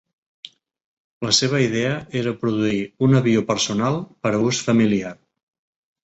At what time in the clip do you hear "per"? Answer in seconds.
4.23-4.31